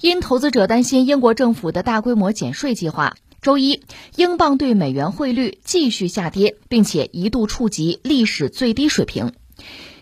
[0.00, 3.82] 因投资者担心英国政府的大规模减税计划，周一，
[4.14, 9.32] 英镑对美元汇率继续下跌，并且一度触及历史最低水平。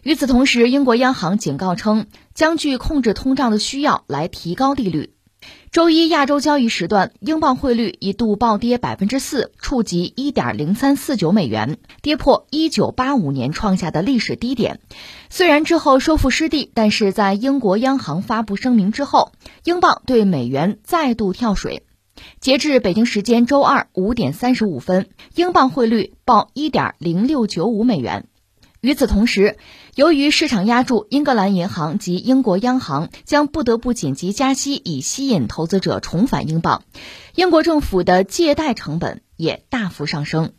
[0.03, 5.15] 与此同时，英国央行警告称，将据控制通胀的需要来提高利率。
[5.77, 14.81] 周一亚洲交易时段，英镑汇率一度暴跌百分之四，触及一点零三四九美元，跌破一九八五年创下的历史低点。
[15.29, 19.33] 虽然之后收复失地，但是在英国央行发布声明之后，
[19.65, 21.83] 英镑对美元再度跳水。
[22.41, 28.25] 截至北京时间周二五点三十五分，英镑汇率报一点零六九五美元。
[28.87, 29.57] 与此同时，
[29.97, 36.85] 由于市场压住，英格兰银行及英国央行将不得不紧急加息，以吸引投资者重返英镑。
[37.35, 40.53] 英国政府的借贷成本也大幅上升。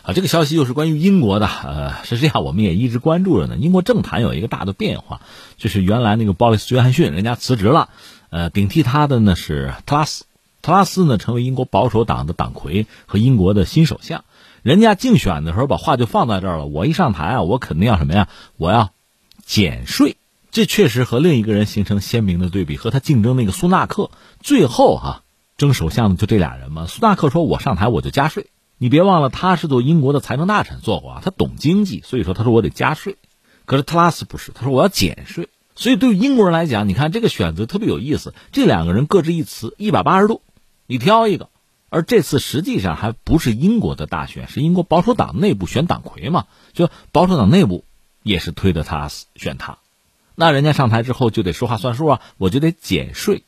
[0.00, 1.46] 啊，这个消息又是关于英国的。
[1.48, 3.58] 呃，实际上我们也一直关注着呢。
[3.58, 5.20] 英国政坛有一个大的变化，
[5.58, 7.90] 就是原来那个鲍里斯·约翰逊人家辞职了，
[8.30, 10.24] 呃，顶替他的呢是特拉斯。
[10.62, 14.24] 特拉斯呢成为英国保守党的党魁和英国的新首相。
[14.62, 18.28] 人家竞选的时候把话就放在这儿了，我一上台啊，我肯定要什么呀？
[18.56, 18.90] 我要
[19.44, 20.16] 减税，
[20.50, 25.22] 这确实和另一个人形成鲜明的对比，和他竞争那个苏纳克，最后哈
[25.56, 26.86] 争首相的就这俩人嘛。
[26.86, 33.16] 苏纳克说我上台我就加税，你别忘了他是做英国的财政大臣做过啊，他懂经济，所以说他说我得加税。
[33.64, 35.48] 可是特拉斯不是，他说我要减税。
[35.76, 40.42] 所以对于英国人来讲，你看这个选择特别有意思，这两个人各执一词，一百八十度，
[40.86, 41.48] 你挑一个。
[41.90, 46.46] 而这次实际上还不是英国的大选，是英国保守党内部选党魁嘛？
[46.72, 47.84] 就保守党内部
[48.22, 49.78] 也是推的他选他，
[50.34, 53.42] 那人家上台之后就得说话算数啊，我就得减税。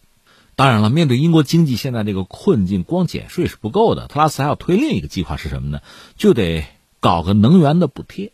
[0.55, 5.81] 当然了，面对英国经济现在这个困境，光减税是不够的，特拉斯还要推另一个计划是什么呢？
[6.17, 6.67] 就得
[7.01, 8.33] 搞个能源的补贴，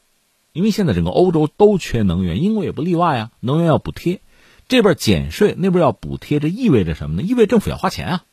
[0.53, 3.31] 因为现在整个欧洲都缺能源，英国也不例外啊。
[3.41, 4.21] 能源要补贴，
[4.67, 7.23] 这边减税，那边要补贴，这意味着什么呢？
[7.23, 8.25] 意味政府要花钱啊。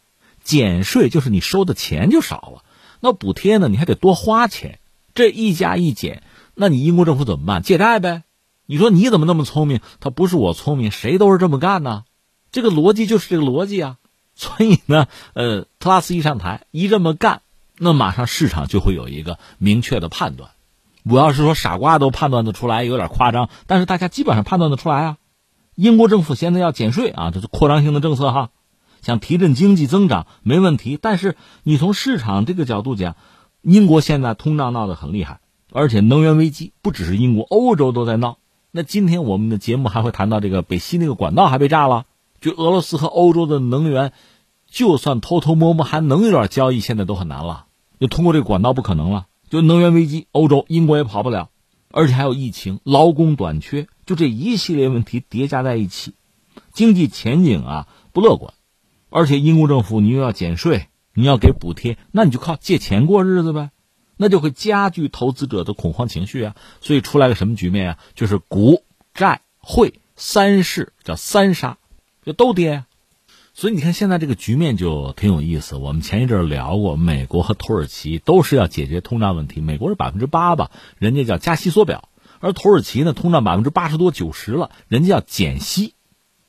[0.46, 2.64] 减税就是你收的钱就少了，
[3.02, 3.68] 那补贴呢？
[3.68, 4.80] 你还得多花钱，
[5.14, 6.24] 这一加一减，
[6.54, 7.62] 那你英国政府怎么办？
[7.62, 8.24] 借债呗。
[8.68, 9.82] 你说你怎么那么聪明？
[10.00, 12.04] 他不是我聪明，谁都是这么干呢？
[12.52, 13.98] 这个逻辑就是这个逻辑啊。
[14.36, 17.42] 所以呢，呃，特拉斯一上台一这么干，
[17.78, 20.52] 那马上市场就会有一个明确的判断。
[21.04, 25.18] 我要是说傻瓜都判断得出来，有点夸张，但是大家基本上判断得出来啊。
[25.76, 28.50] 英国政府现在要减税啊，这是扩张性的政策哈。
[29.06, 33.16] 想提振经济增长没问题，但是你从市场这个角度讲，
[33.62, 38.40] 英国现在通胀闹得很厉害，而且能源危机不只是英国，欧洲都在闹。
[38.72, 42.06] 那今天我们的节目还会谈到这个北溪那个管道还被炸了，
[42.42, 44.12] 就俄罗斯和欧洲的能源，
[44.68, 47.68] 就算偷偷摸摸还能有点交易，现在都很难了。
[48.00, 51.50] 就通过这个管道不可能了，就能源危机，欧洲、英国也跑不了，
[51.92, 56.16] 而且还有疫情、劳工短缺，就这一系列问题叠加在一起，
[56.74, 58.56] 经济前景啊不乐观。
[59.16, 63.72] 而且英国政府你又要减税，你要给补贴，那你就靠借钱过日子呗，
[64.18, 66.56] 那就会加剧投资者的恐慌情绪啊。
[66.82, 67.98] 所以出来个什么局面啊？
[68.14, 68.84] 就是股、
[69.14, 71.78] 债、汇三市叫三杀，
[72.26, 72.84] 就都跌。
[73.54, 75.78] 所以你看现在这个局面就挺有意思。
[75.78, 79.62] 我们前一阵聊过，美国和土耳其都是要解决通胀问题。
[79.62, 82.10] 美国是百分之八吧，人家叫加息缩表；
[82.42, 85.94] 而土耳其呢，通胀百分之八十多、九十了，人家要减息。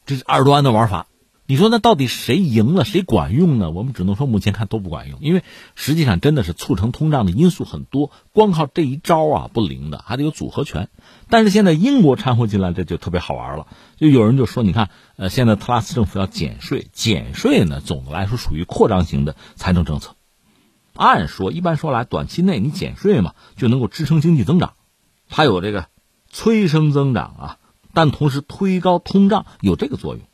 [0.05, 1.07] 这是二多安的玩法。
[1.49, 3.71] 你说那到底谁赢了，谁管用呢？
[3.71, 5.45] 我们只能说目前看都不管用，因为
[5.77, 10.89] 实际上真的是促成通胀的因素很多，光靠这一招啊不灵的，还得有组合拳。
[11.29, 13.69] 但是现在英国掺和进来，这就特别好玩了。
[13.97, 20.17] 就有人就说，你看，呃，现在特拉斯政府要减税，减税呢，总的来说属于扩张型的财政政策。
[20.95, 24.73] 按说，一般说来，短期内你减税嘛，就能够支撑经济增长，
[25.29, 25.87] 它有这个
[26.29, 27.59] 催生增长啊，
[27.95, 30.25] 但同时推高通胀有这个作用。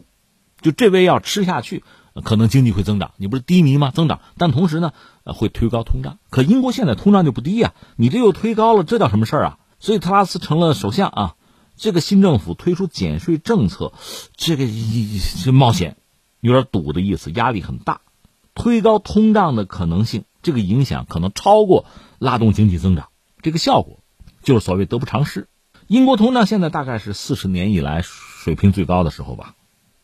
[0.63, 1.85] 就这味药吃下去，
[2.25, 3.11] 可能经济会增长。
[3.17, 3.91] 你不是低迷吗？
[3.91, 4.93] 增长，但同时呢，
[5.25, 6.19] 呃，会推高通胀。
[6.31, 9.59] 可英国现在通胀就不低呀，你这又推高了，这叫什么事儿啊？
[9.79, 11.35] 所以特拉斯成了首相啊，
[11.77, 13.93] 这个新政府推出减税政策，
[14.37, 14.65] 这个
[15.45, 15.97] 这冒险，
[16.41, 18.01] 有点赌的意思，压力很大，
[18.55, 21.85] 推高通胀的可能性，这个影响可能超过
[22.21, 23.09] 拉动经济增长，
[23.43, 23.99] 这个效果
[24.43, 25.49] 就是所谓得不偿失。
[25.89, 29.57] 英国通胀现在大概是四十年以来水平最高的时候吧。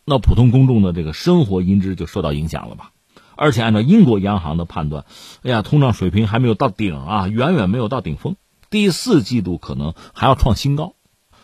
[0.09, 2.93] 那普通公众的这个生活音质就受到影响了吧？
[3.37, 5.05] 而且按照英国央行的判断，
[5.43, 8.35] 哎呀，通胀水平还没有到顶啊，远远没有到顶峰，
[8.71, 10.95] 第四季度可能还要创新高。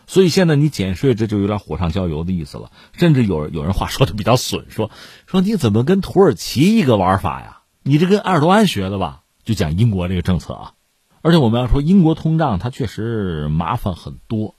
[0.07, 2.69] 所以现在你减税，这就有点火上浇油的意思了。
[2.93, 4.91] 甚至有有人话说的比较损，说
[5.25, 7.61] 说你怎么跟土耳其一个玩法呀？
[7.81, 9.21] 你这跟埃尔多安学的吧？
[9.43, 10.73] 就讲英国这个政策啊。
[11.21, 14.53] 而且我们要说，英国通胀它确实麻烦很多。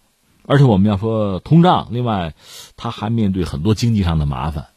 [0.48, 2.34] 而且我们要说通胀，另外，
[2.76, 4.68] 他还面对很多经济上的麻烦。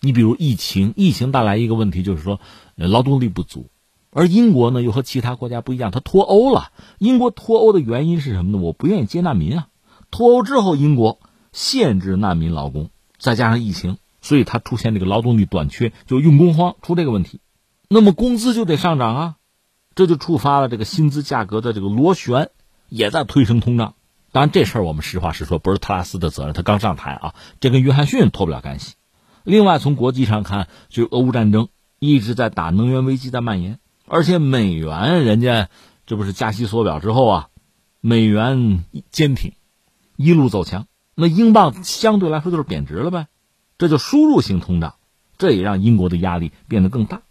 [0.00, 2.38] 你比如疫情，疫情带来一个问题就是说，
[2.76, 3.66] 劳动力不足，
[4.10, 6.70] 而英国呢又和其他国家不一样，它脱欧了。
[6.98, 8.58] 英国脱欧的原因是什么呢？
[8.58, 9.68] 我不愿意接难民啊。
[10.12, 11.18] 脱欧之后，英国
[11.52, 17.40] 限制难民劳工，再加上疫情，所以它出现这个劳动力短缺，就用工荒，出这个问题。
[17.88, 19.34] 那么工资就得上涨啊，
[19.96, 22.50] 这就触发了这个薪资价格的这个螺旋，
[22.88, 23.94] 也在推升通胀。
[24.32, 28.94] 当然，这事儿我们实话实说，不是特拉斯的责任，他刚上台啊，这跟约翰逊脱不了干系。
[29.44, 31.68] 另外，从国际上看，就俄乌战争
[31.98, 35.68] 一直在打，能源危机在蔓延，而且美元人家
[36.04, 37.48] 这不是加息缩表之后啊，
[38.00, 39.52] 美元坚挺，
[40.16, 43.28] 一路走强，那英镑相对来说就是贬值了呗，
[43.78, 44.96] 这就输入性通胀，
[45.38, 47.22] 这也让英国的压力变得更大。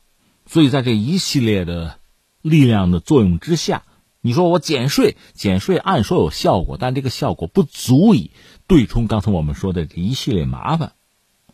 [0.47, 1.99] 所以在这一系列的
[2.41, 3.83] 力量的作用之下，
[4.25, 8.31] 你说我减税，减税按说有效果，但这个效果不足以
[8.65, 10.93] 对冲刚才我们说的一系列麻烦。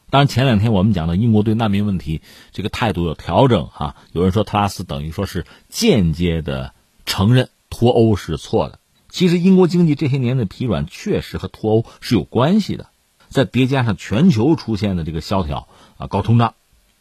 [0.10, 2.22] 当然，前两天我们讲的英国对难民问题
[2.54, 3.98] 这个态度有调整哈。
[4.14, 6.74] 有人说特拉斯等于说是间接的
[7.06, 8.80] 承认脱欧是错的。
[9.10, 12.88] 其实英国经济这些年的疲软确实和脱欧是有关系的。
[13.28, 15.68] 再叠加上全球出现的这个萧条
[15.98, 16.54] 啊、高通胀、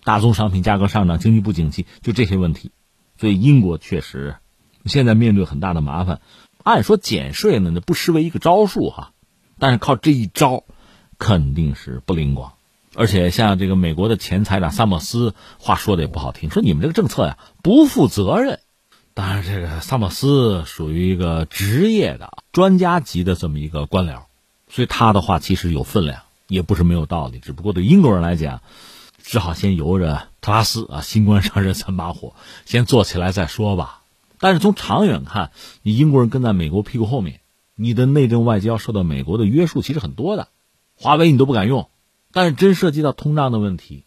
[0.02, 2.72] 大宗商品价格上涨、经济不景气，就这些问题，
[3.20, 4.34] 所以英国确实
[4.84, 6.20] 现在面对很大的麻烦。
[6.62, 9.12] 按说减税呢，那不失为一个招数哈，
[9.58, 10.64] 但是靠这一招
[11.18, 12.52] 肯定是不灵光。
[12.94, 18.60] 而且像这个美国的前财长萨默斯，话说的也不好听，说你们这个政策呀不负责任。
[19.14, 24.24] 当然，这个萨默斯属于一个职业的专家级的这么一个官僚，
[24.68, 27.38] 所以他的话其实有分量，也不是没有道理。
[27.38, 28.60] 只不过对英国人来讲，
[29.22, 32.34] 只好先由着特拉斯啊新官上任三把火，
[32.66, 33.99] 先做起来再说吧。
[34.40, 35.52] 但是从长远看，
[35.82, 37.40] 你英国人跟在美国屁股后面，
[37.76, 40.48] 你的内政外交受到美国的约束其实很多的，
[40.96, 41.90] 华为你都不敢用。
[42.32, 44.04] 但是真涉及到通胀的问题，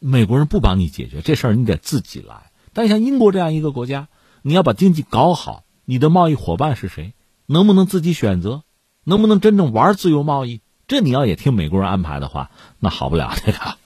[0.00, 2.50] 美国人不帮你解决这事儿，你得自己来。
[2.72, 4.08] 但像英国这样一个国家，
[4.42, 7.14] 你要把经济搞好，你的贸易伙伴是谁？
[7.46, 8.64] 能不能自己选择？
[9.04, 10.62] 能不能真正玩自由贸易？
[10.88, 12.50] 这你要也听美国人安排的话，
[12.80, 13.78] 那好不了这个。